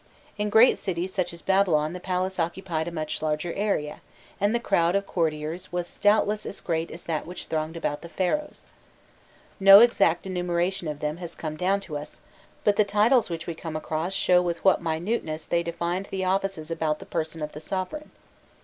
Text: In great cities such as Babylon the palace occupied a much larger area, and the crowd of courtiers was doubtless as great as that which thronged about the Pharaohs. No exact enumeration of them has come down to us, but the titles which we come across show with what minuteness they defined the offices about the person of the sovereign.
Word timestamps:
In 0.35 0.49
great 0.49 0.79
cities 0.79 1.13
such 1.13 1.31
as 1.31 1.43
Babylon 1.43 1.93
the 1.93 1.99
palace 1.99 2.39
occupied 2.39 2.87
a 2.87 2.91
much 2.91 3.21
larger 3.21 3.53
area, 3.53 4.01
and 4.39 4.55
the 4.55 4.59
crowd 4.59 4.95
of 4.95 5.05
courtiers 5.05 5.71
was 5.71 5.99
doubtless 5.99 6.43
as 6.43 6.59
great 6.59 6.89
as 6.89 7.03
that 7.03 7.27
which 7.27 7.45
thronged 7.45 7.77
about 7.77 8.01
the 8.01 8.09
Pharaohs. 8.09 8.65
No 9.59 9.79
exact 9.79 10.25
enumeration 10.25 10.87
of 10.87 11.01
them 11.01 11.17
has 11.17 11.35
come 11.35 11.55
down 11.55 11.81
to 11.81 11.99
us, 11.99 12.19
but 12.63 12.77
the 12.77 12.83
titles 12.83 13.29
which 13.29 13.45
we 13.45 13.53
come 13.53 13.75
across 13.75 14.13
show 14.15 14.41
with 14.41 14.65
what 14.65 14.81
minuteness 14.81 15.45
they 15.45 15.61
defined 15.61 16.07
the 16.07 16.25
offices 16.25 16.71
about 16.71 16.97
the 16.97 17.05
person 17.05 17.43
of 17.43 17.51
the 17.51 17.61
sovereign. 17.61 18.09